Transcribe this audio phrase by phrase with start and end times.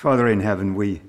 [0.00, 1.02] Father in heaven, we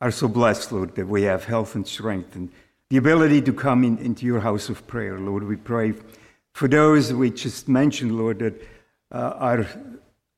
[0.00, 2.48] are so blessed, Lord, that we have health and strength and
[2.88, 5.44] the ability to come in, into your house of prayer, Lord.
[5.44, 5.92] We pray
[6.54, 8.54] for those we just mentioned, Lord, that
[9.14, 9.66] uh, are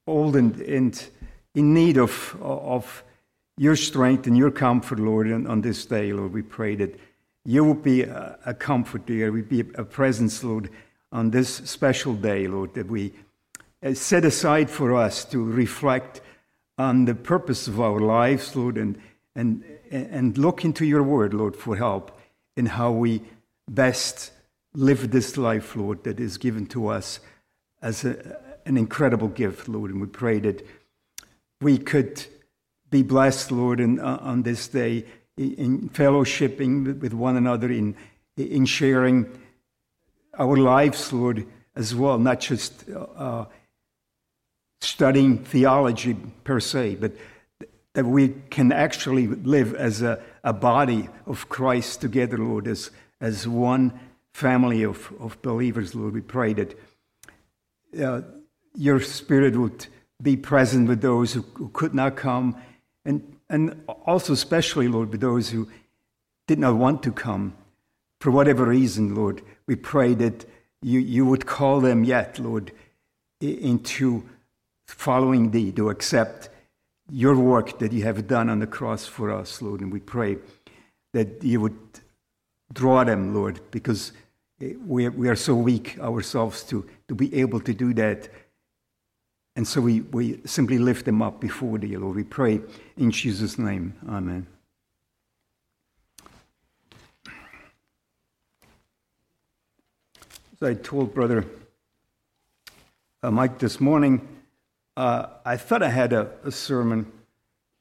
[0.09, 1.07] old and, and
[1.54, 3.04] in need of, of
[3.59, 6.33] your strength and your comfort, Lord, on, on this day, Lord.
[6.33, 6.99] We pray that
[7.45, 9.31] you will be a, a comfort, dear.
[9.31, 10.69] We be a presence, Lord,
[11.13, 13.13] on this special day, Lord, that we
[13.85, 16.23] uh, set aside for us to reflect
[16.79, 18.98] on the purpose of our lives, Lord, and,
[19.34, 22.19] and, and look into your word, Lord, for help
[22.56, 23.23] in how we
[23.69, 24.32] best
[24.74, 27.20] live this life, Lord, that is given to us
[27.80, 29.91] as a, an incredible gift, Lord.
[29.91, 30.66] And we pray that
[31.60, 32.24] we could
[32.91, 35.04] be blessed, Lord, in, uh, on this day
[35.37, 37.96] in fellowshipping with one another, in,
[38.37, 39.27] in sharing
[40.38, 43.46] our lives, Lord, as well, not just uh,
[44.84, 47.12] studying theology per se, but
[47.95, 52.90] that we can actually live as a, a body of Christ together, Lord, as,
[53.21, 53.99] as one
[54.32, 56.15] family of, of believers, Lord.
[56.15, 56.79] We pray that
[58.01, 58.23] uh,
[58.74, 59.87] your Spirit would
[60.21, 62.57] be present with those who, who could not come,
[63.05, 65.69] and, and also, especially, Lord, with those who
[66.47, 67.55] did not want to come
[68.21, 69.43] for whatever reason, Lord.
[69.66, 70.44] We pray that
[70.82, 72.72] you, you would call them yet, Lord,
[73.41, 74.28] into
[74.87, 76.49] following thee, to accept
[77.10, 79.81] your work that you have done on the cross for us, Lord.
[79.81, 80.38] And we pray
[81.12, 81.78] that you would
[82.72, 84.12] draw them, Lord, because
[84.87, 88.28] we are, we are so weak ourselves to, to be able to do that.
[89.56, 92.16] And so we, we simply lift them up before thee, Lord.
[92.16, 92.60] We pray
[92.97, 93.94] in Jesus' name.
[94.09, 94.47] Amen.
[100.55, 101.44] As I told Brother
[103.22, 104.27] uh, Mike this morning,
[104.97, 107.10] uh, I thought I had a, a, sermon,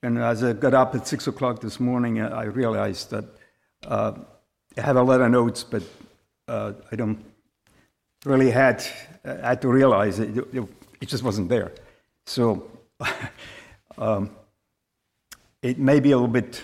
[0.02, 3.26] and as I got up at six o'clock this morning, uh, I realized that
[3.86, 4.14] uh,
[4.78, 5.84] I had a lot of notes, but
[6.48, 7.24] uh, I don't
[8.26, 8.84] really had
[9.24, 10.66] uh, had to realize it, it,
[11.02, 11.72] it just wasn't there.
[12.26, 12.72] So
[13.98, 14.32] um,
[15.62, 16.64] it may be a little bit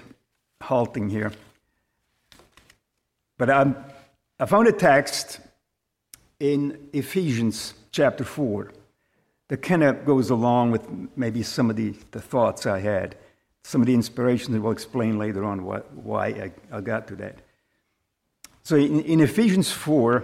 [0.64, 1.32] halting here,
[3.38, 3.76] but I'm,
[4.40, 5.40] I found a text
[6.40, 8.72] in Ephesians chapter four
[9.58, 13.16] kind of goes along with maybe some of the, the thoughts I had,
[13.64, 17.16] some of the inspirations that we'll explain later on why, why I, I got to
[17.18, 17.40] that.
[18.64, 20.24] So in, in Ephesians 4,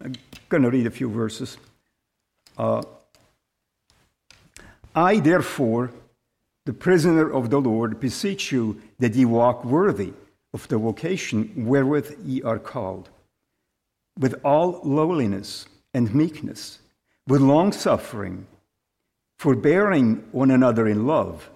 [0.00, 0.14] I'm
[0.48, 1.58] going to read a few verses.
[2.56, 2.82] Uh,
[4.94, 5.90] I, therefore,
[6.66, 10.12] the prisoner of the Lord, beseech you that ye walk worthy
[10.52, 13.10] of the vocation wherewith ye are called,
[14.16, 16.78] with all lowliness and meekness
[17.26, 18.46] with long suffering,
[19.38, 21.50] forbearing one another in love,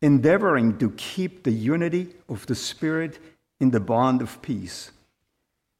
[0.00, 3.18] endeavoring to keep the unity of the Spirit
[3.60, 4.90] in the bond of peace.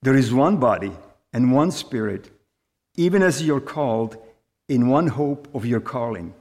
[0.02, 0.92] There is one body
[1.32, 2.30] and one Spirit,
[2.96, 4.16] even as you're called
[4.68, 6.34] in one hope of your calling,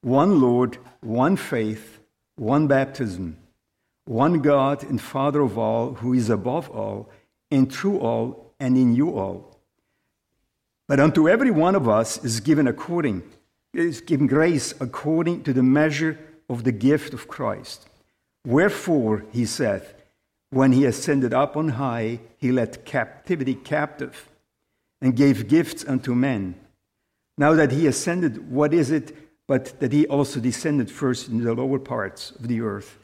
[0.00, 2.00] one Lord, one faith,
[2.36, 3.36] one baptism,
[4.04, 7.08] one God and Father of all, who is above all,
[7.50, 9.51] and through all, and in you all.
[10.92, 13.22] But unto every one of us is given according,
[13.72, 16.18] is given grace according to the measure
[16.50, 17.88] of the gift of Christ.
[18.46, 19.94] Wherefore, he saith,
[20.50, 24.28] when he ascended up on high, he led captivity captive
[25.00, 26.56] and gave gifts unto men.
[27.38, 29.16] Now that he ascended, what is it
[29.48, 32.98] but that he also descended first into the lower parts of the earth?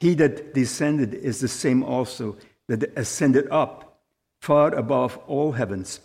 [0.00, 4.00] He that descended is the same also that ascended up
[4.40, 6.00] far above all heavens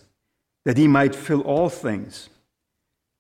[0.66, 2.30] that he might fill all things.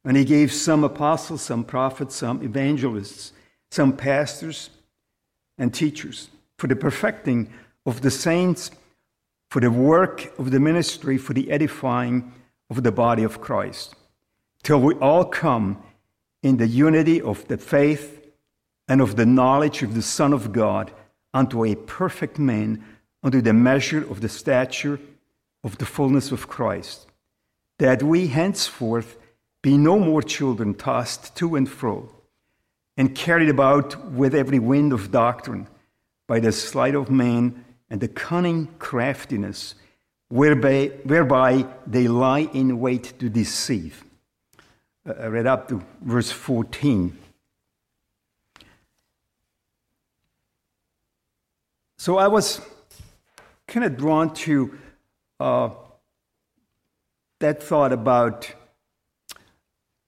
[0.04, 3.32] And he gave some apostles, some prophets, some evangelists,
[3.72, 4.70] some pastors
[5.58, 7.50] and teachers for the perfecting
[7.86, 8.72] of the saints,
[9.50, 12.34] for the work of the ministry, for the edifying
[12.70, 13.96] of the body of Christ,
[14.64, 15.82] till we all come
[16.42, 18.28] in the unity of the faith
[18.88, 20.91] and of the knowledge of the Son of God
[21.34, 22.84] unto a perfect man,
[23.24, 25.00] unto the measure of the stature
[25.64, 27.08] of the fullness of Christ
[27.80, 29.18] that we henceforth
[29.62, 32.10] be no more children tossed to and fro
[32.98, 35.68] and carried about with every wind of doctrine
[36.28, 39.76] by the sleight of man and the cunning craftiness
[40.30, 44.04] whereby, whereby they lie in wait to deceive.
[45.08, 47.18] Uh, I read up to verse 14.
[51.98, 52.62] So I was
[53.68, 54.78] kind of drawn to
[55.40, 55.70] uh,
[57.40, 58.52] that thought about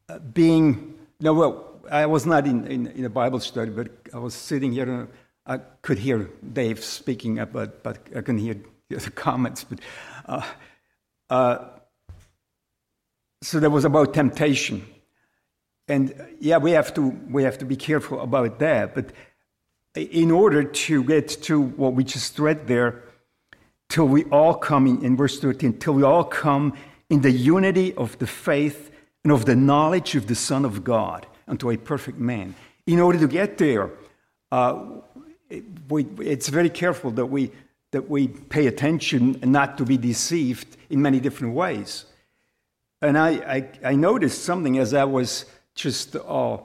[0.10, 4.20] uh, being, no, well, I was not in, in, in, a Bible study, but I
[4.20, 5.08] was sitting here and
[5.46, 8.58] I could hear Dave speaking, but, but I couldn't hear
[8.90, 9.64] the comments.
[9.64, 9.80] But
[10.26, 10.46] uh,
[11.30, 11.66] uh,
[13.42, 14.86] so that was about temptation,
[15.88, 18.96] and yeah, we have to we have to be careful about that.
[18.96, 19.12] But
[19.96, 23.04] in order to get to what we just read there,
[23.90, 26.74] till we all come in, in verse thirteen, till we all come
[27.10, 28.92] in the unity of the faith
[29.24, 32.56] and of the knowledge of the Son of God unto a perfect man.
[32.86, 33.92] In order to get there,
[34.52, 34.86] uh,
[35.50, 37.52] it, we, it's very careful that we
[37.92, 42.06] that we pay attention and not to be deceived in many different ways.
[43.02, 45.46] And I, I, I noticed something as I was
[45.76, 46.58] just uh,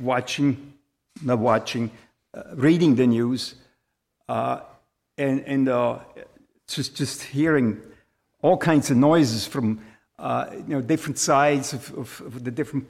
[0.00, 0.74] watching,
[1.22, 1.90] not watching,
[2.34, 3.54] uh, reading the news,
[4.28, 4.60] uh,
[5.18, 5.98] and, and uh,
[6.66, 7.80] just, just hearing
[8.42, 9.80] all kinds of noises from
[10.18, 12.86] uh, you know, different sides of, of, of, the different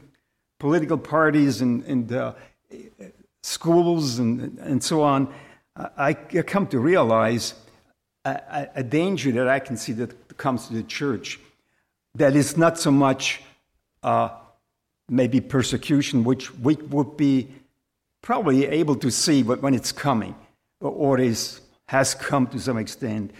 [0.58, 2.32] political parties and, and uh,
[3.42, 5.32] schools and, and so on.
[5.76, 7.54] I, come to realize
[8.24, 11.38] a, a, danger that I can see that comes to the church
[12.16, 13.40] that is not so much
[14.02, 14.30] uh,
[15.08, 17.48] maybe persecution, which we would be
[18.22, 20.34] probably able to see when it's coming
[20.80, 23.32] or is, has come to some extent.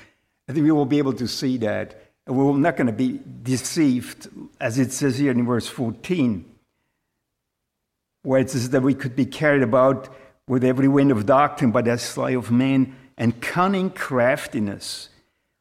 [0.50, 1.94] I think we will be able to see that.
[2.26, 4.26] And we're not going to be deceived,
[4.61, 6.44] as it says here in verse 14,
[8.25, 10.12] where it says that we could be carried about
[10.49, 15.08] with every wind of doctrine by the sleight of men and cunning craftiness,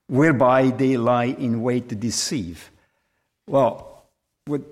[0.07, 2.71] whereby they lie in wait to deceive.
[3.45, 4.05] Well,
[4.45, 4.63] what,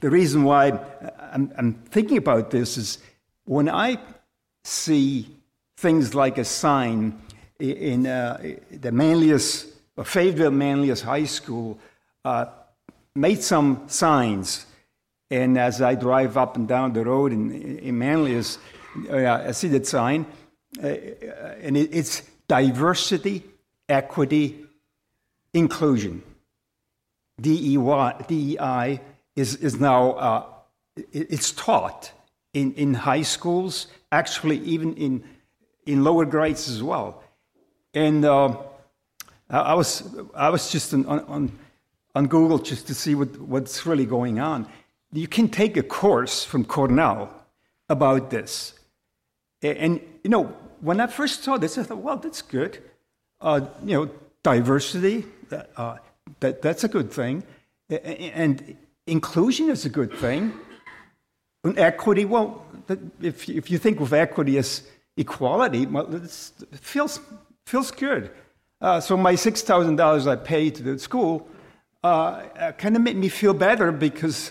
[0.00, 0.68] the reason why
[1.20, 2.96] I'm, I'm thinking about this is
[3.44, 3.98] when I
[4.64, 5.28] see
[5.76, 7.20] things like a sign
[7.62, 9.66] in uh, the Manlius,
[10.02, 11.78] Fayetteville Manlius High School,
[12.24, 12.46] uh,
[13.14, 14.66] made some signs.
[15.30, 18.58] And as I drive up and down the road in, in Manlius,
[19.08, 20.26] uh, I see that sign,
[20.82, 23.42] uh, and it, it's diversity,
[23.88, 24.66] equity,
[25.54, 26.22] inclusion.
[27.40, 29.00] DEI
[29.34, 30.46] is, is now uh,
[31.12, 32.12] it's taught
[32.52, 35.24] in, in high schools, actually even in,
[35.86, 37.21] in lower grades as well.
[37.94, 38.56] And uh,
[39.50, 41.58] I, was, I was just on, on,
[42.14, 44.66] on Google just to see what, what's really going on.
[45.12, 47.34] You can take a course from Cornell
[47.88, 48.74] about this.
[49.60, 50.44] And, you know,
[50.80, 52.82] when I first saw this, I thought, well, that's good.
[53.40, 54.10] Uh, you know,
[54.42, 55.24] diversity,
[55.76, 55.98] uh,
[56.40, 57.44] that, that's a good thing.
[57.90, 60.52] And inclusion is a good thing.
[61.62, 62.64] And equity, well,
[63.20, 64.82] if, if you think of equity as
[65.16, 66.30] equality, well, it
[66.80, 67.20] feels,
[67.66, 68.30] feels good.
[68.80, 71.48] Uh, so my $6,000 I paid to the school
[72.04, 74.50] uh, uh kind of made me feel better because,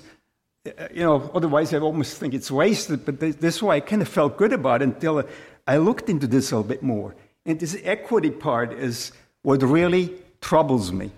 [0.65, 3.05] uh, you know, otherwise I almost think it's wasted.
[3.05, 5.23] But this way I kind of felt good about it until
[5.67, 7.13] I looked into this a little bit more.
[7.45, 9.11] And this equity part is
[9.41, 11.11] what really troubles me.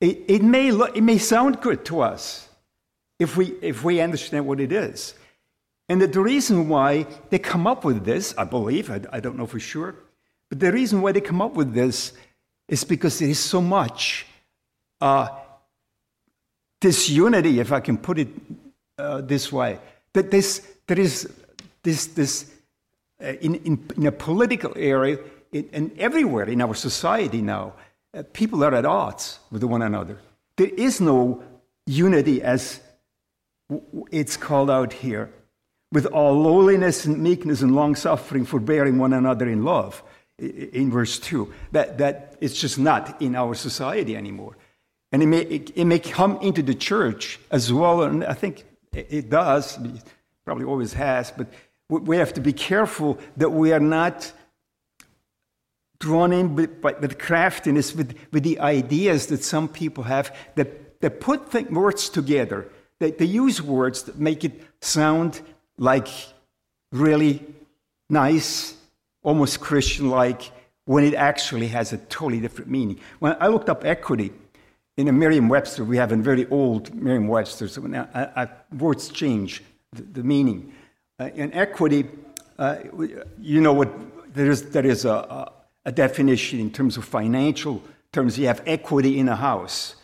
[0.00, 2.48] It, it, may, look, it may sound good to us
[3.18, 5.14] if we, if we understand what it is.
[5.88, 9.46] And the reason why they come up with this, I believe, I, I don't know
[9.46, 9.96] for sure,
[10.48, 12.12] but the reason why they come up with this
[12.68, 14.26] is because there is so much
[15.00, 15.28] uh,
[16.80, 18.28] disunity, if I can put it
[18.98, 19.78] uh, this way,
[20.12, 21.28] that this, there is
[21.82, 22.50] this, this
[23.22, 25.18] uh, in, in, in, a political area
[25.52, 27.74] in, and everywhere in our society now,
[28.14, 30.18] uh, people are at odds with one another.
[30.56, 31.42] There is no
[31.86, 32.80] unity as
[34.10, 35.30] it's called out here,
[35.92, 40.02] with all lowliness and meekness and long suffering, forbearing one another in love,
[40.38, 41.52] in verse 2.
[41.72, 44.56] That, that it's just not in our society anymore.
[45.12, 48.64] And it may, it, it may come into the church as well, and I think
[48.92, 49.78] it does,
[50.44, 51.48] probably always has, but
[51.88, 54.32] we have to be careful that we are not
[56.00, 61.20] drawn in with, with craftiness, with, with the ideas that some people have that, that
[61.20, 62.68] put words together.
[63.00, 65.40] They, they use words that make it sound
[65.78, 66.08] like
[66.92, 67.44] really
[68.10, 68.74] nice,
[69.22, 70.50] almost Christian like,
[70.84, 72.98] when it actually has a totally different meaning.
[73.18, 74.32] When I looked up equity
[74.96, 78.48] in a Merriam Webster, we have a very old Merriam Webster, so now I, I,
[78.76, 80.72] words change the, the meaning.
[81.20, 82.06] Uh, in equity,
[82.58, 82.76] uh,
[83.40, 83.90] you know what,
[84.34, 85.52] there is, there is a,
[85.84, 87.82] a definition in terms of financial
[88.12, 88.38] terms.
[88.38, 89.96] You have equity in a house.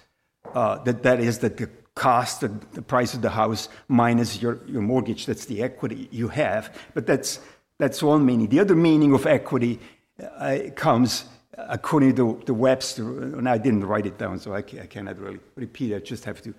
[0.55, 4.59] Uh, that, that is that the cost, the, the price of the house minus your,
[4.67, 6.77] your mortgage, that's the equity you have.
[6.95, 7.41] But that's,
[7.85, 8.49] that's one meaning.
[8.49, 9.79] The other meaning of equity
[10.19, 13.05] uh, comes according to the Webster,
[13.39, 15.97] and I didn't write it down, so I, I cannot really repeat it.
[15.97, 16.55] I just have to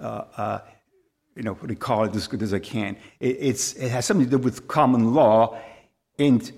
[0.00, 0.58] uh, uh,
[1.36, 2.96] you know, recall it as good as I can.
[3.20, 5.58] It, it's, it has something to do with common law,
[6.18, 6.50] and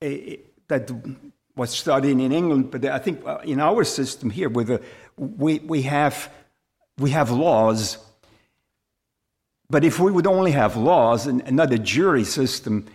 [0.00, 0.90] it, that
[1.54, 4.80] was studied in England, but I think uh, in our system here, a,
[5.16, 6.28] we, we, have,
[6.98, 7.98] we have laws,
[9.68, 12.86] but if we would only have laws and not a jury system,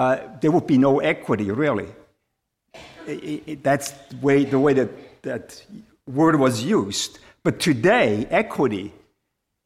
[0.00, 1.88] uh, there would be no equity, really.
[3.06, 4.90] It, it, that's the way, the way that
[5.22, 5.62] that
[6.06, 7.18] word was used.
[7.42, 8.94] But today, equity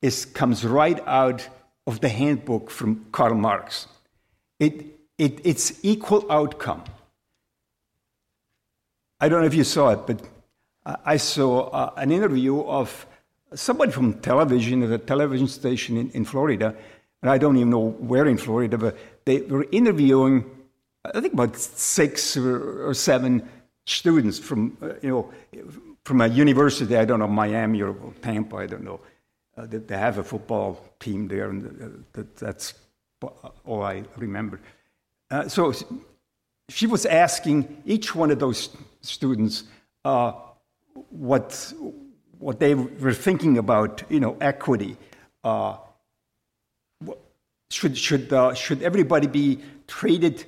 [0.03, 1.49] is, comes right out
[1.87, 3.87] of the handbook from Karl Marx.
[4.59, 4.75] It,
[5.19, 6.83] it, it's equal outcome.
[9.21, 10.21] I don't know if you saw it, but
[11.05, 13.07] I saw uh, an interview of
[13.55, 16.75] somebody from television, at a television station in, in Florida,
[17.23, 20.45] and I don't even know where in Florida, but they were interviewing,
[21.05, 23.49] I think about six or, seven
[23.87, 25.33] students from, uh, you know,
[26.05, 29.01] from a university, I don't know, Miami or Tampa, I don't know.
[29.57, 32.75] Uh, they have a football team there, and uh, that's
[33.65, 34.61] all I remember.
[35.31, 35.73] Uh, so
[36.69, 39.65] she was asking each one of those students
[40.05, 40.33] uh,
[41.11, 41.73] what,
[42.39, 44.97] what they were thinking about, you know, equity.
[45.43, 45.77] Uh,
[47.75, 50.45] should, should, uh, should everybody be treated,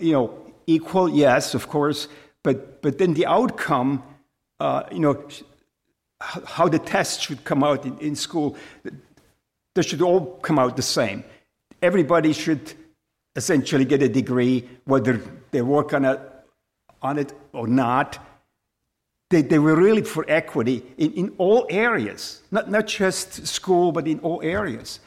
[0.00, 1.08] you know, equal?
[1.08, 2.08] Yes, of course.
[2.42, 4.02] But, but then the outcome,
[4.58, 5.24] uh, you know,
[6.20, 8.56] how the tests should come out in, in school,
[9.74, 11.22] they should all come out the same.
[11.80, 12.72] Everybody should
[13.36, 15.20] essentially get a degree, whether
[15.52, 16.20] they work on it,
[17.02, 18.18] on it or not.
[19.30, 24.06] They, they were really for equity in, in all areas, not, not just school, but
[24.08, 25.00] in all areas.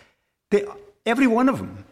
[0.50, 0.66] They,
[1.08, 1.86] every one of them.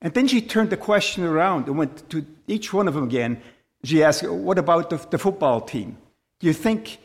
[0.00, 3.40] And then she turned the question around and went to each one of them again
[3.84, 5.96] she asked, What about the, the football team?
[6.38, 6.98] Do you think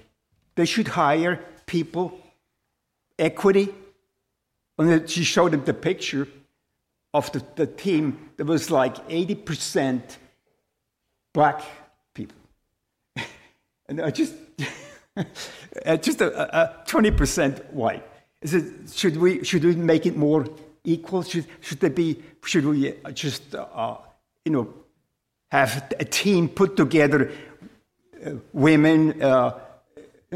[0.56, 2.20] they should hire people,
[3.18, 3.74] equity?
[4.78, 6.28] And then she showed them the picture
[7.14, 10.02] of the, the team that was like 80%
[11.34, 11.64] black
[12.14, 12.38] people.
[13.90, 14.36] and I just,
[15.18, 18.08] uh, just a, a 20% white.
[18.44, 20.46] Is it, should, we, should we make it more
[20.88, 21.22] equal?
[21.22, 23.98] Should, should, there be, should we just, uh,
[24.46, 24.74] you know,
[25.52, 27.32] have a team put together,
[28.26, 29.60] uh, women, uh,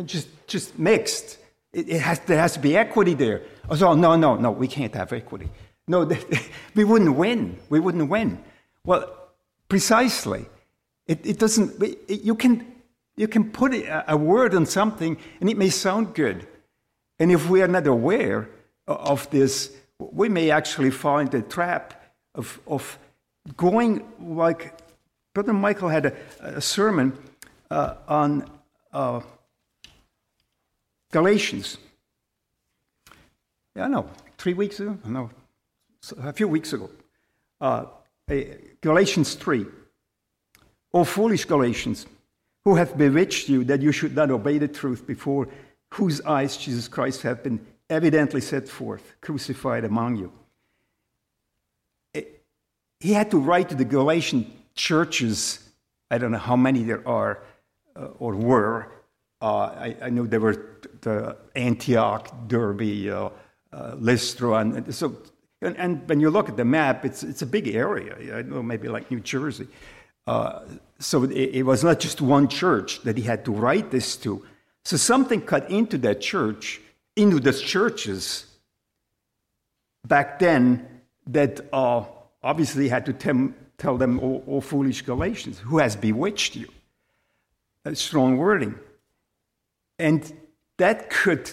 [0.05, 1.37] just, just mixed.
[1.73, 3.41] It, it, has, there has to be equity there.
[3.69, 5.49] Oh, no, no, no, we can't have equity.
[5.87, 6.09] No,
[6.75, 7.57] we wouldn't win.
[7.69, 8.43] We wouldn't win.
[8.85, 9.09] Well,
[9.69, 10.45] precisely.
[11.07, 12.65] It, it doesn't, it, you, can,
[13.15, 16.47] you can put a, a word on something and it may sound good.
[17.19, 18.49] And if we are not aware
[18.87, 19.75] of this,
[20.11, 21.93] we may actually find the trap
[22.35, 22.97] of, of
[23.55, 24.77] going like
[25.33, 27.17] Brother Michael had a, a sermon
[27.69, 28.49] uh, on
[28.91, 29.21] uh,
[31.11, 31.77] Galatians.
[33.75, 34.97] Yeah, I know, three weeks ago?
[35.05, 35.29] No,
[36.17, 36.89] a few weeks ago.
[37.59, 37.85] Uh,
[38.81, 39.65] Galatians 3.
[40.93, 42.05] O foolish Galatians,
[42.65, 45.47] who hath bewitched you that you should not obey the truth before
[45.93, 50.31] whose eyes Jesus Christ hath been evidently set forth, crucified among you.
[52.99, 55.69] He had to write to the Galatian churches,
[56.11, 57.43] I don't know how many there are
[57.95, 58.91] uh, or were.
[59.41, 59.45] Uh,
[59.87, 63.29] I, I, know there were the Antioch, Derbe, uh,
[63.73, 65.17] uh, Lystra, and so.
[65.63, 68.37] And, and, when you look at the map, it's it's a big area.
[68.37, 69.67] I know maybe like New Jersey.
[70.27, 70.59] Uh,
[70.99, 74.45] so it, it was not just one church that he had to write this to.
[74.85, 76.81] So something cut into that church,
[77.15, 78.45] into those churches
[80.07, 82.03] back then that uh,
[82.43, 86.67] obviously had to tem- Tell them, O, o foolish Galatians, who has bewitched you?
[87.83, 88.75] That's strong wording.
[89.97, 90.31] And
[90.77, 91.49] that could,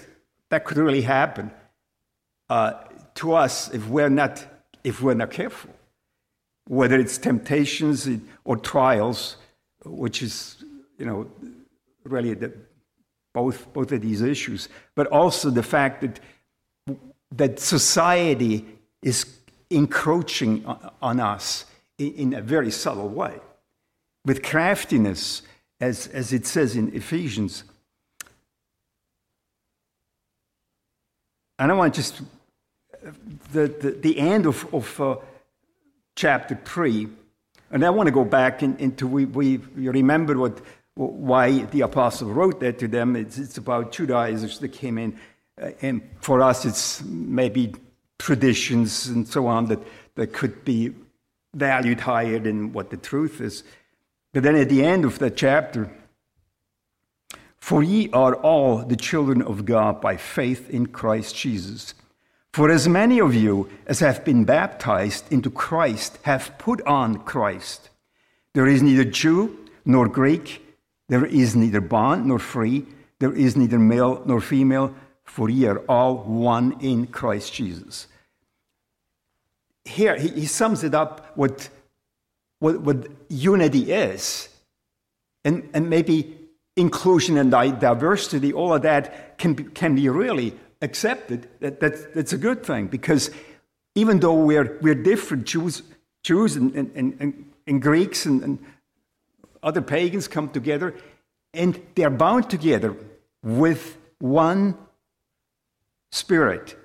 [0.50, 1.50] that could really happen
[2.50, 2.72] uh,
[3.14, 4.44] to us if we're, not,
[4.84, 5.70] if we're not careful.
[6.66, 8.06] Whether it's temptations
[8.44, 9.38] or trials,
[9.86, 10.62] which is,
[10.98, 11.30] you know,
[12.04, 12.52] really the,
[13.34, 16.20] both, both of these issues, but also the fact that,
[17.32, 18.64] that society
[19.02, 19.26] is
[19.70, 20.64] encroaching
[21.02, 21.64] on us
[21.98, 23.38] in a very subtle way,
[24.24, 25.42] with craftiness,
[25.80, 27.64] as, as it says in Ephesians.
[31.58, 32.20] And I want just
[33.52, 35.16] the, the, the end of, of uh,
[36.16, 37.08] chapter 3,
[37.70, 40.60] and I want to go back in, into we, we remember what,
[40.98, 43.14] why the apostle wrote that to them.
[43.14, 45.18] It's, it's about Judaizers that came in,
[45.60, 47.74] uh, and for us, it's maybe
[48.18, 49.78] traditions and so on that,
[50.16, 50.92] that could be
[51.54, 53.62] valued higher than what the truth is.
[54.32, 55.88] But then at the end of that chapter,
[57.58, 61.94] for ye are all the children of God by faith in Christ Jesus.
[62.52, 67.88] For as many of you as have been baptized into Christ have put on Christ.
[68.54, 70.67] There is neither Jew nor Greek,
[71.08, 72.86] there is neither bond nor free,
[73.18, 78.06] there is neither male nor female, for ye are all one in Christ Jesus.
[79.84, 81.68] Here, he, he sums it up what,
[82.58, 84.48] what, what unity is.
[85.44, 86.36] And, and maybe
[86.76, 91.48] inclusion and diversity, all of that can be, can be really accepted.
[91.60, 93.30] That, that's, that's a good thing because
[93.94, 95.82] even though we're, we're different, Jews,
[96.22, 98.58] Jews and, and, and, and Greeks and, and
[99.62, 100.94] other pagans come together
[101.54, 102.96] and they're bound together
[103.42, 104.76] with one
[106.10, 106.76] spirit.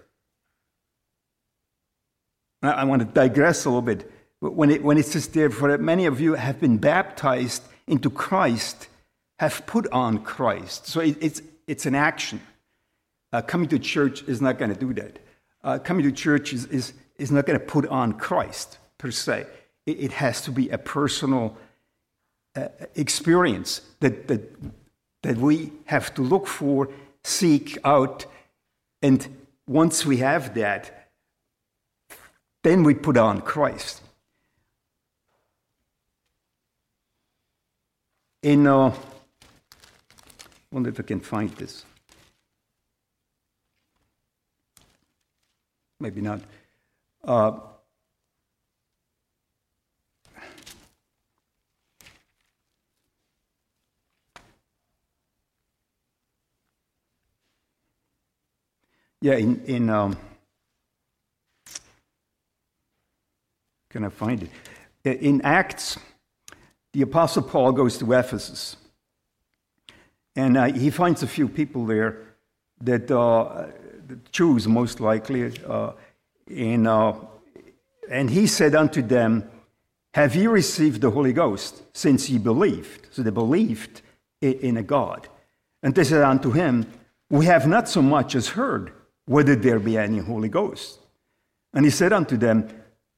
[2.62, 4.10] I want to digress a little bit.
[4.40, 8.88] When it, when it says there, for many of you have been baptized into Christ,
[9.40, 10.88] have put on Christ.
[10.88, 12.42] So it, it's, it's an action.
[13.32, 15.20] Uh, coming to church is not going to do that.
[15.64, 19.46] Uh, coming to church is, is, is not going to put on Christ per se.
[19.86, 21.58] It, it has to be a personal
[22.56, 24.56] uh, experience that, that,
[25.24, 26.90] that we have to look for,
[27.24, 28.26] seek out,
[29.02, 29.28] and
[29.68, 31.10] once we have that,
[32.64, 34.02] then we put on Christ.
[38.42, 38.94] In, uh,
[40.72, 41.86] wonder if I can find this.
[46.00, 46.42] Maybe not.
[47.24, 47.60] Uh,
[59.24, 60.18] yeah, in, in um,
[63.90, 64.50] can I find
[65.06, 65.22] it?
[65.22, 65.98] In Acts,
[66.92, 68.76] the Apostle Paul goes to Ephesus.
[70.36, 72.18] And uh, he finds a few people there
[72.82, 73.68] that uh,
[74.68, 75.58] most likely.
[75.66, 75.94] Uh,
[76.54, 77.14] and, uh,
[78.10, 79.50] and he said unto them,
[80.16, 83.08] Have ye received the Holy Ghost since ye believed?
[83.12, 84.02] So they believed
[84.42, 85.30] in a God.
[85.82, 86.92] And they said unto him,
[87.30, 88.92] We have not so much as heard
[89.26, 91.00] whether there be any Holy Ghost.
[91.74, 92.70] And he said unto them,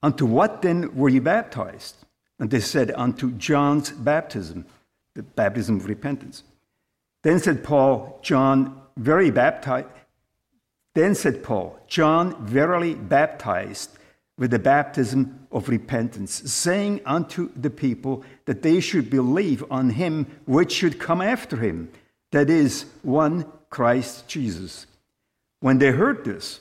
[0.01, 1.95] Unto what then were ye baptized?
[2.39, 4.65] And they said, Unto John's baptism,
[5.15, 6.43] the baptism of repentance.
[7.23, 9.87] Then said Paul, John very baptized.
[10.93, 13.97] Then said Paul, John verily baptized
[14.37, 20.27] with the baptism of repentance, saying unto the people that they should believe on him
[20.45, 21.89] which should come after him,
[22.31, 24.87] that is, one Christ Jesus.
[25.65, 26.59] When they heard this,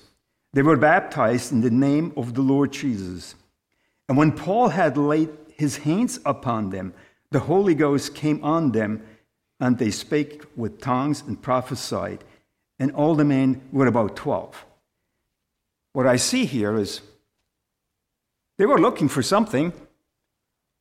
[0.55, 3.35] they were baptized in the name of the Lord Jesus.
[4.09, 6.95] And when Paul had laid his hands upon them,
[7.31, 9.03] the Holy Ghost came on them,
[9.61, 12.25] and they spake with tongues and prophesied.
[12.79, 14.65] And all the men were about 12.
[15.93, 17.03] What I see here is
[18.57, 19.75] they were looking for something,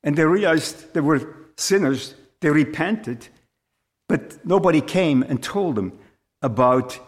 [0.01, 2.15] and they realized they were sinners.
[2.39, 3.27] They repented,
[4.07, 5.99] but nobody came and told them
[6.41, 7.01] about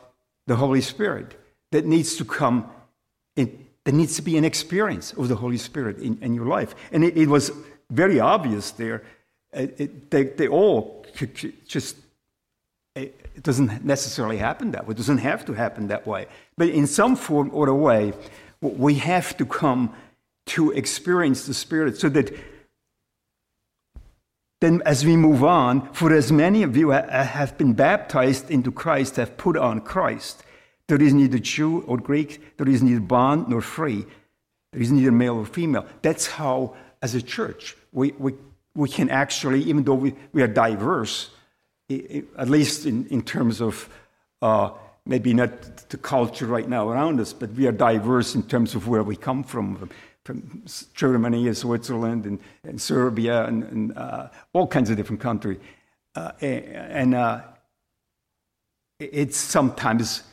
[0.47, 1.39] the Holy Spirit
[1.71, 2.69] that needs to come
[3.36, 6.75] in, there needs to be an experience of the Holy Spirit in, in your life.
[6.91, 7.51] And it, it, was
[7.89, 9.03] very obvious there.
[9.53, 11.05] It, it, they, they all
[11.67, 11.97] just,
[12.95, 14.91] it doesn't necessarily happen that way.
[14.91, 16.27] It doesn't have to happen that way.
[16.58, 18.13] But in some form or a way,
[18.62, 19.93] we have to come
[20.47, 22.34] to experience the Spirit so that
[24.62, 29.18] then as we move on, for as many of you have been baptized into Christ,
[29.18, 30.44] have put on Christ.
[30.88, 34.06] There is neither Jew or Greek, there is neither bond nor free,
[34.72, 35.86] there is neither male or female.
[36.02, 38.34] That's how, as a church, we, we,
[38.76, 41.32] we can actually, even though we, we are diverse,
[41.89, 43.89] at least in, in terms of
[44.41, 44.70] uh,
[45.06, 48.88] maybe not the culture right now around us, but we are diverse in terms of
[48.88, 49.89] where we come from,
[50.26, 50.64] from
[50.96, 55.60] Germany and Switzerland and, and Serbia and, and uh, all kinds of different countries.
[56.16, 57.42] Uh, and uh,
[59.00, 60.24] it's sometimes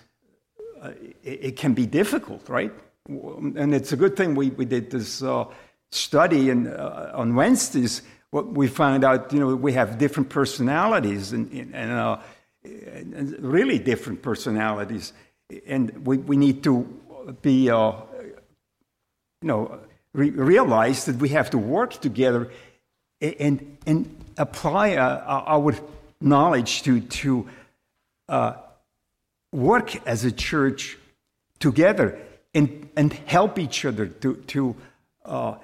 [0.81, 2.73] uh, it, it, can be difficult, right?
[3.07, 5.45] And it's a good thing we, we did this uh,
[5.91, 8.03] study and, uh, on Wednesdays.
[8.31, 12.19] What we found out, you know, we have different personalities and, and, uh,
[12.65, 15.13] and really different personalities.
[15.67, 16.89] And we, we need to
[17.43, 17.93] be, uh,
[19.43, 19.79] you know,
[20.15, 22.51] re- realize that we have to work together
[23.21, 25.75] and, and apply uh, our
[26.21, 27.47] knowledge to, to
[29.53, 30.97] work as a church
[31.59, 32.19] together
[32.55, 34.77] and, and help each other to, to
[35.25, 35.55] uh,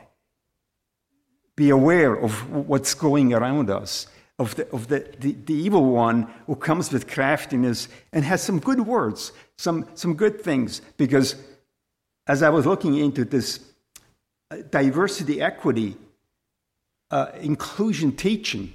[1.57, 4.07] be aware of what's going around us,
[4.39, 8.61] of, the, of the, the, the, evil one who comes with craftiness and has some
[8.61, 11.35] good words, some, some good things, because
[12.29, 13.68] as I was looking into this uh,
[14.71, 15.97] diversity, equity,
[17.11, 18.73] uh, inclusion teaching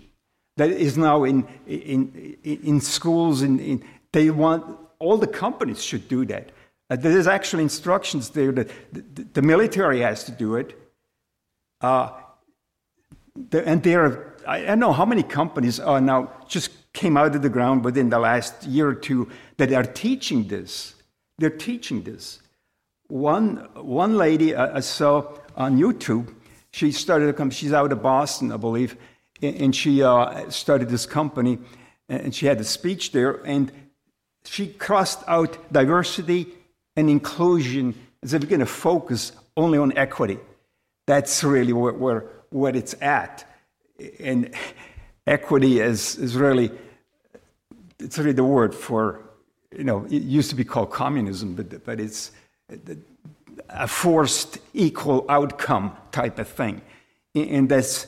[0.57, 6.07] that is now in, in, in schools, in, in, they want all the companies should
[6.07, 6.51] do that.
[6.89, 10.79] Uh, there's actually instructions there that the, the military has to do it.
[11.81, 12.11] Uh,
[13.49, 17.35] the, and there are, I don't know how many companies are now just came out
[17.35, 20.93] of the ground within the last year or two that are teaching this.
[21.39, 22.39] They're teaching this.
[23.07, 26.33] One, one lady I saw on YouTube,
[26.71, 28.97] she started to come, she's out of Boston, I believe,
[29.41, 31.59] and she uh, started this company,
[32.09, 33.71] and she had a speech there, and
[34.45, 36.47] she crossed out diversity
[36.95, 40.39] and inclusion as if we're going to focus only on equity.
[41.05, 43.45] That's really where, where, where it's at.
[44.19, 44.53] And
[45.27, 46.71] equity is, is really,
[47.99, 49.21] it's really the word for,
[49.75, 52.31] you know, it used to be called communism, but, but it's
[53.69, 56.81] a forced equal outcome type of thing.
[57.35, 58.07] And that's,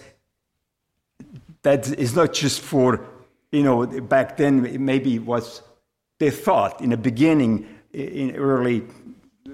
[1.64, 3.06] that is not just for,
[3.52, 5.62] you know, back then maybe was,
[6.20, 8.84] they thought in the beginning, in early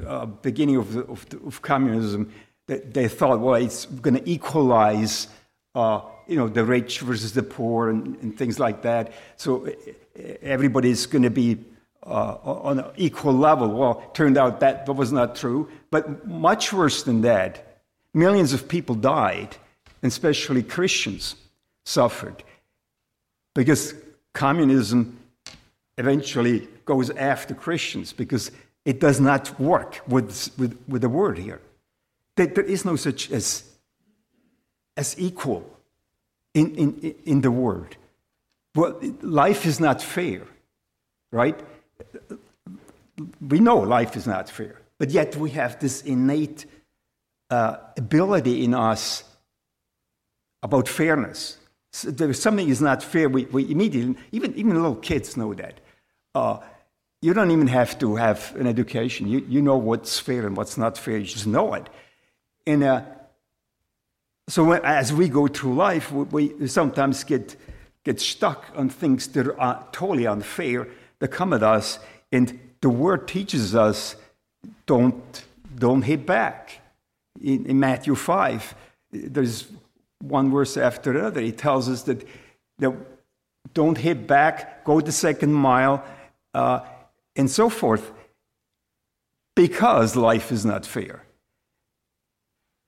[0.06, 2.32] uh, beginning of, of, of, communism,
[2.68, 5.28] that they thought, well, it's going to equalize,
[5.76, 9.14] uh, you know, the rich versus the poor and, and things like that.
[9.38, 9.68] So
[10.42, 11.58] everybody's going to be
[12.06, 13.70] uh, on an equal level.
[13.70, 15.70] Well, turned out that was not true.
[15.92, 17.82] But much worse than that,
[18.14, 19.56] millions of people died,
[20.02, 21.36] and especially Christians
[21.86, 22.44] suffered
[23.54, 23.94] because
[24.34, 25.20] communism
[25.98, 28.52] eventually goes after Christians because
[28.86, 31.62] it does not work with, with, with the word here.
[32.36, 33.64] There is no such as,
[34.98, 35.70] as equal
[36.54, 37.98] in, in, in the word.
[38.74, 40.44] Well, life is not fair,
[41.32, 41.60] right?
[43.42, 46.68] We know life is not fair, but yet we have this innate
[47.50, 49.24] uh, ability in us
[50.62, 51.58] about fairness.
[51.92, 53.28] So something is not fair.
[53.28, 55.80] We, we immediately, even, even little kids know that.
[56.36, 56.60] Uh,
[57.20, 59.28] you don't even have to have an education.
[59.28, 61.18] You, you know what's fair and what's not fair.
[61.18, 61.90] You just know it.
[62.68, 63.02] And uh,
[64.50, 67.56] so when, as we go through life, we, we, sometimes get,
[68.04, 70.88] get stuck on things that are totally unfair
[71.18, 71.98] that come at us.
[72.32, 74.16] And the word teaches us
[74.86, 75.44] don't,
[75.78, 76.82] don't hit back.
[77.42, 78.76] In, in Matthew 5,
[79.12, 79.68] there's
[80.20, 81.42] one verse after another.
[81.42, 82.28] He tells us that,
[82.80, 82.94] that
[83.74, 86.04] don't hit back, go the second mile.
[86.54, 86.82] Uh,
[87.36, 88.12] and so forth,
[89.56, 91.24] because life is not fair.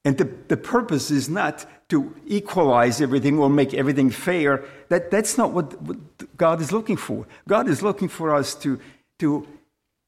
[0.05, 4.65] And the, the purpose is not to equalize everything or make everything fair.
[4.89, 5.97] That, that's not what, what
[6.35, 7.25] God is looking for.
[7.47, 8.79] God is looking for us to,
[9.19, 9.47] to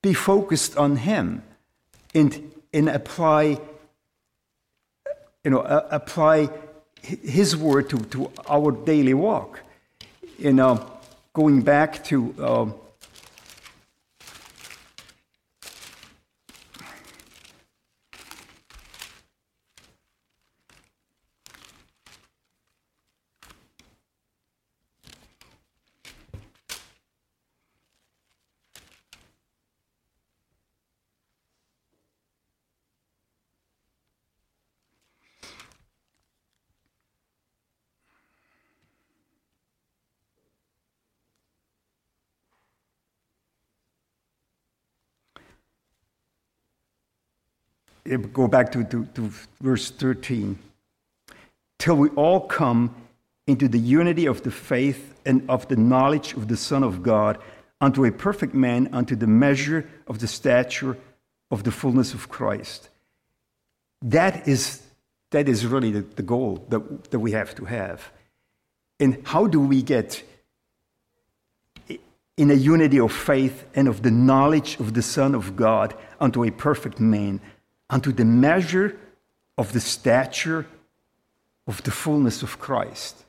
[0.03, 1.43] be focused on Him
[2.15, 2.51] and,
[2.89, 3.59] apply,
[5.43, 6.49] you know, uh, apply
[7.01, 9.59] His word to, to our daily walk.
[10.43, 10.83] And uh,
[11.33, 12.71] going back to uh,
[48.05, 50.57] go back to, to, to verse 13.
[51.79, 52.95] Till we all come
[53.47, 57.37] into the unity of the faith and of the knowledge of the Son of God,
[57.81, 60.97] unto a perfect man, unto the measure of the stature
[61.51, 62.89] of the fullness of Christ.
[64.01, 64.81] That is,
[65.31, 68.11] that is really the, the goal that, that we have to have.
[68.99, 70.23] And how do we get
[72.37, 76.43] in a unity of faith and of the knowledge of the Son of God unto
[76.43, 77.41] a perfect man?
[77.89, 78.97] Unto the measure
[79.57, 80.65] of the stature
[81.67, 83.23] of the fullness of Christ.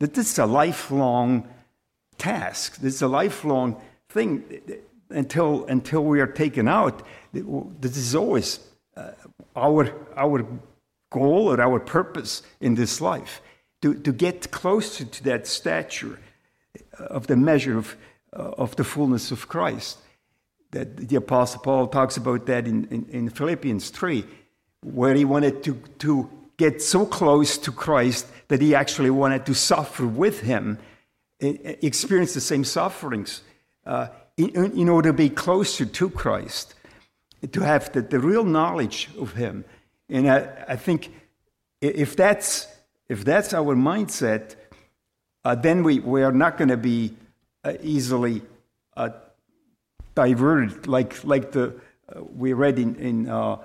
[0.00, 1.48] That this is a lifelong
[2.18, 2.76] task.
[2.76, 4.44] This is a lifelong thing
[5.10, 7.02] until, until we are taken out.
[7.32, 8.60] This is always
[8.96, 9.10] uh,
[9.54, 10.46] our, our
[11.10, 13.40] goal or our purpose in this life
[13.82, 16.18] to, to get closer to that stature
[16.98, 17.96] of the measure of,
[18.32, 19.98] uh, of the fullness of Christ
[20.76, 24.24] that the Apostle Paul talks about that in, in, in Philippians 3,
[24.82, 29.54] where he wanted to, to get so close to Christ that he actually wanted to
[29.54, 30.78] suffer with him,
[31.40, 33.42] experience the same sufferings
[33.86, 36.74] uh, in, in, order to be closer to Christ.
[37.52, 39.64] to have the, the real knowledge of Him.
[40.08, 41.12] And I, I think
[41.80, 42.66] if that's,
[43.08, 44.56] if that's our mindset,
[45.44, 47.14] uh, then we, we are not going to be
[47.64, 48.42] uh, easily
[48.96, 49.10] uh,
[50.16, 51.74] diverted, like, like the,
[52.08, 53.58] uh, we read in, in uh,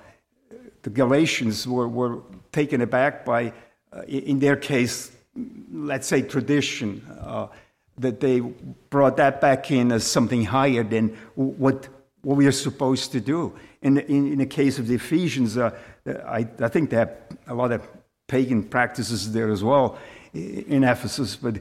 [0.84, 3.54] the Galatians were, were taken aback by,
[3.92, 5.12] uh, in their case,
[5.72, 7.02] let's say tradition,
[7.98, 8.40] that they
[8.90, 11.88] brought that back in as something higher than what,
[12.22, 13.54] what we are supposed to do.
[13.82, 15.72] In, in, in the case of the Ephesians, I,
[16.06, 17.16] I think they have
[17.48, 17.88] a lot of
[18.28, 19.98] pagan practices there as well
[20.34, 21.60] in Ephesus, but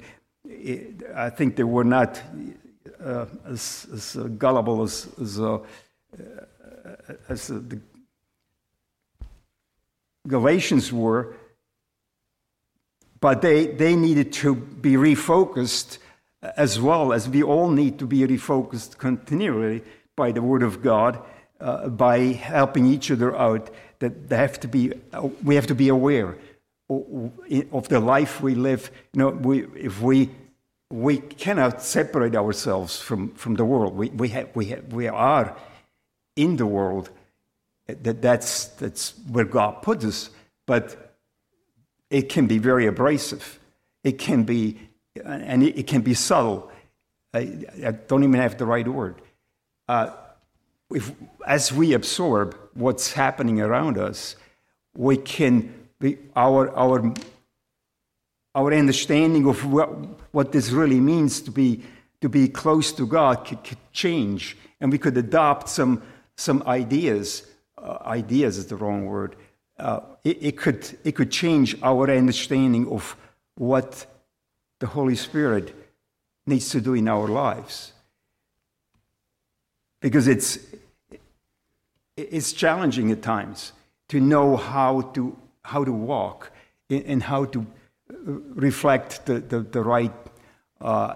[1.15, 2.21] I think they were not
[3.05, 5.59] uh, as, as uh, gullible as, as, uh,
[7.29, 7.81] as the
[10.27, 11.35] Galatians were,
[13.21, 15.99] but they, they needed to be refocused
[16.43, 19.83] as well as we all need to be refocused continually
[20.17, 21.23] by the Word of God,
[21.61, 23.71] uh, by helping each other out.
[23.99, 24.93] That they have to be,
[25.45, 26.39] we have to be aware
[26.89, 28.91] of the life we live.
[29.13, 30.31] You know, we, if we
[30.91, 33.95] we cannot separate ourselves from, from the world.
[33.95, 35.57] We, we, have, we, have, we are
[36.35, 37.11] in the world.
[37.87, 40.31] That, that's, that's where God puts us.
[40.67, 41.17] But
[42.11, 43.61] it can be very abrasive.
[44.03, 44.81] It can be,
[45.25, 46.71] and it, it can be subtle.
[47.33, 49.23] I, I, don't even have the right word.
[49.89, 50.11] Uh,
[50.93, 51.13] if,
[51.47, 54.35] as we absorb what's happening around us,
[54.97, 57.15] we can be, our, our
[58.55, 59.89] our understanding of what,
[60.33, 61.83] what this really means to be,
[62.21, 66.03] to be close to God could, could change, and we could adopt some,
[66.37, 67.47] some ideas.
[67.79, 69.37] Uh, ideas is the wrong word.
[69.79, 73.17] Uh, it, it, could, it could change our understanding of
[73.55, 74.07] what
[74.81, 75.75] the Holy Spirit
[76.47, 77.93] needs to do in our lives.
[80.01, 80.59] Because it's,
[82.17, 83.73] it's challenging at times
[84.09, 86.51] to know how to, how to walk
[86.89, 87.67] and how to
[88.25, 90.13] reflect the, the, the right
[90.81, 91.15] uh,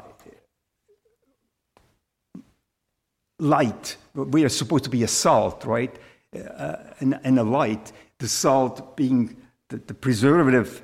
[3.39, 3.97] light.
[4.15, 5.95] We are supposed to be a salt, right?
[6.35, 7.93] Uh, and, and, a light.
[8.19, 9.37] The salt being
[9.69, 10.83] the, the preservative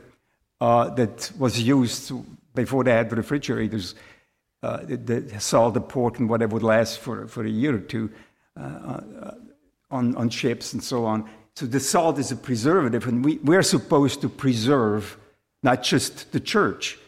[0.60, 2.12] uh, that was used
[2.54, 3.94] before they had refrigerators.
[4.62, 7.80] Uh, the, the, salt, the port, and whatever would last for, for a year or
[7.80, 8.10] two
[8.58, 9.34] uh, uh,
[9.90, 11.28] on, on ships and so on.
[11.56, 15.16] So the salt is a preservative, and we, we're supposed to preserve
[15.62, 16.98] not just the church.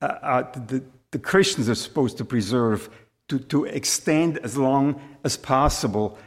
[0.00, 2.88] Uh, uh, the, the Christians are supposed to preserve,
[3.28, 6.18] to, to extend as long as possible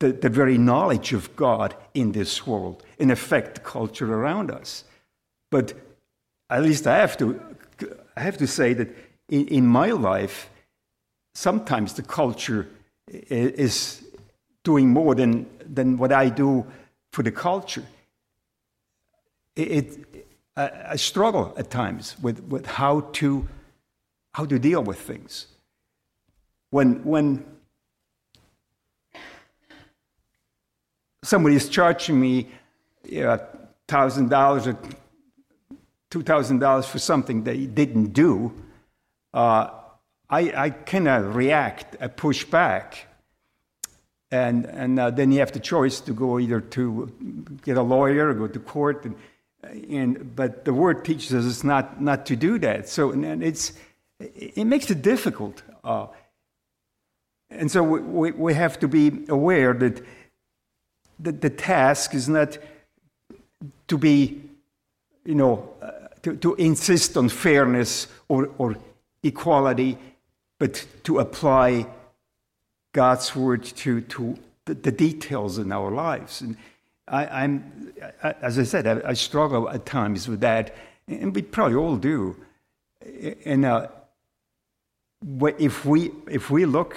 [0.00, 4.84] the, the very knowledge of God in this world, and affect the culture around us.
[5.50, 5.72] But
[6.50, 7.40] at least I have to,
[8.16, 8.88] I have to say that
[9.28, 10.50] in, in my life,
[11.34, 12.68] sometimes the culture
[13.08, 14.04] is
[14.64, 16.66] doing more than, than what I do
[17.12, 17.84] for the culture.
[19.54, 23.48] It, I, I struggle at times with, with how, to,
[24.32, 25.46] how to deal with things.
[26.70, 27.44] When, when
[31.22, 32.48] somebody is charging me
[33.06, 34.78] $1,000 or
[36.10, 38.52] $2,000 for something they didn't do,
[39.32, 39.70] uh,
[40.30, 40.70] I, I
[41.08, 43.08] of react, I push back.
[44.30, 48.30] And, and uh, then you have the choice to go either to get a lawyer
[48.30, 49.04] or go to court.
[49.04, 49.14] And,
[49.90, 52.88] and, but the word teaches us not, not to do that.
[52.88, 53.72] So and it's,
[54.20, 55.62] it makes it difficult.
[55.82, 56.06] Uh,
[57.50, 60.04] and so we, we have to be aware that
[61.18, 62.58] the, the task is not
[63.88, 64.42] to be,
[65.24, 68.76] you know, uh, to, to insist on fairness or, or
[69.22, 69.98] equality,
[70.58, 71.86] but to apply
[72.92, 76.40] God's word to, to the, the details in our lives.
[76.40, 76.56] And,
[77.06, 80.74] I, am as I said, I, I, struggle at times with that,
[81.06, 82.36] and we probably all do.
[83.44, 83.88] And uh,
[85.58, 86.96] if we if we look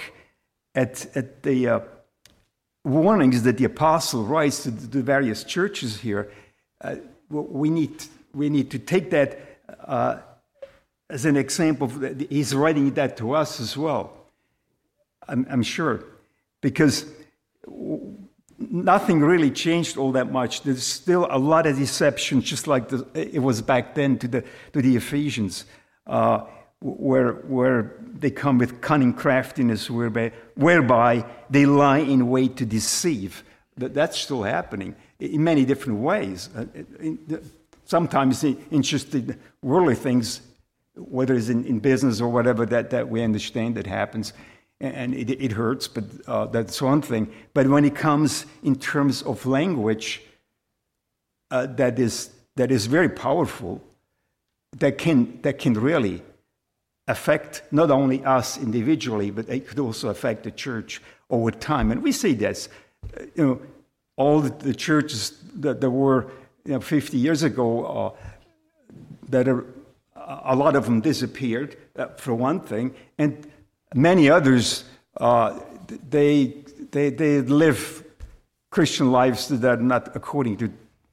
[0.76, 1.80] at at the uh,
[2.86, 6.32] warnings that the apostle writes to the various churches here,
[6.82, 6.96] uh,
[7.30, 10.20] we need we need to take that uh,
[11.10, 11.92] as an example.
[12.30, 14.14] He's writing that to us as well.
[15.28, 16.06] I'm, I'm sure,
[16.62, 17.06] because
[18.60, 20.62] nothing really changed all that much.
[20.64, 24.44] There's still a lot of deception, just like the, it was back then to the,
[24.74, 25.66] to the Ephesians,
[26.08, 26.46] uh,
[26.80, 33.44] where, where they come with cunning craftiness, whereby, whereby they lie in wait to deceive.
[33.78, 36.50] That, that's still happening in many different ways.
[36.56, 36.66] Uh,
[37.86, 40.42] sometimes in just the worldly things,
[40.96, 44.34] whether it's in, in business or whatever, that, that we understand that happens.
[44.80, 47.32] And it, it hurts, but uh, that's one thing.
[47.54, 50.22] But when it comes in terms of language,
[51.50, 53.82] uh, that is that is very powerful.
[54.78, 56.22] That can that can really
[57.08, 61.92] affect not only us individually, but it could also affect the church over time.
[61.92, 62.70] And we see this.
[63.36, 63.62] You know,
[64.18, 66.30] all the churches that there were
[66.66, 68.12] you know, 50 years ago, uh,
[69.30, 69.66] that are,
[70.16, 73.50] a lot of them disappeared, uh, for one thing, and
[73.94, 74.84] many others,
[75.18, 75.60] uh,
[76.10, 76.56] they,
[76.92, 78.04] they, they live
[78.70, 80.72] Christian lives that are not according to,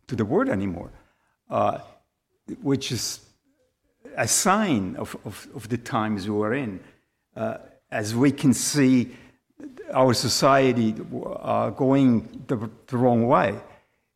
[0.09, 0.91] to the word anymore,
[1.51, 1.79] uh,
[2.63, 3.21] which is
[4.17, 6.81] a sign of, of, of, the times we're in.
[7.37, 7.59] Uh,
[7.91, 9.17] as we can see
[9.93, 13.55] our society uh, going the, the, wrong way.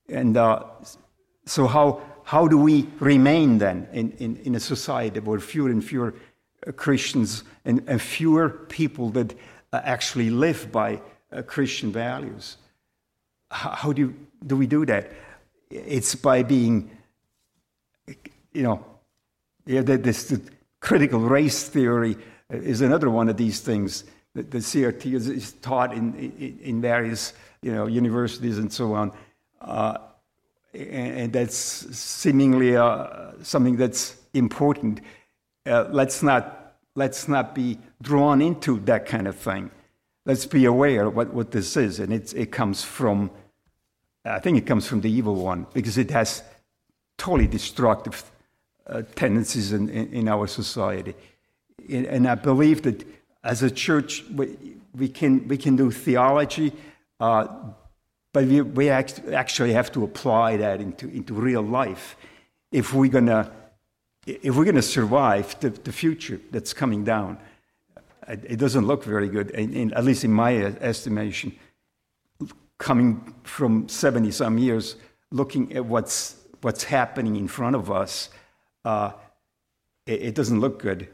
[0.09, 0.65] And uh,
[1.47, 5.85] so, how, how do we remain then in, in, in a society where fewer and
[5.85, 6.15] fewer
[6.77, 9.35] Christians and, and fewer people that
[9.73, 11.01] uh, actually live by
[11.33, 12.57] uh, Christian values?
[13.51, 14.15] How, do,
[14.47, 15.11] do we do that?
[15.71, 16.91] It's by being,
[18.53, 18.85] you know,
[19.67, 20.41] yeah, this the
[20.81, 22.17] critical race theory
[22.51, 26.81] is another one of these things that the CRT is, is taught in, in, in,
[26.81, 29.13] various you know, universities and so on.
[29.61, 29.99] Uh,
[30.73, 35.01] and, and, that's seemingly uh, something that's important.
[35.69, 39.71] Uh, let's, not, let's not be drawn into that kind of thing.
[40.25, 42.01] Let's be aware what, what this is.
[42.01, 43.31] And it, it comes from,
[44.25, 46.43] I think it comes from the evil one because it has
[47.19, 48.31] totally destructive
[48.87, 51.15] uh, tendencies in, in, in, our society.
[51.91, 53.07] And I believe that
[53.45, 54.57] as a church, we,
[54.95, 56.73] we can, we can do theology,
[57.21, 57.47] uh,
[58.33, 62.17] but we, we act, actually have to apply that into, into real life
[62.73, 63.51] if we're going to
[64.29, 67.39] if we're going to survive the, the future that's coming down.
[68.29, 71.57] It doesn't look very good, in, in, at least in my estimation.
[72.77, 74.97] Coming from 70 some years,
[75.31, 78.29] looking at what's, what's happening in front of us,
[78.85, 79.13] uh,
[80.05, 81.09] it, it doesn't look good,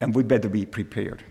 [0.00, 1.24] and we better be prepared.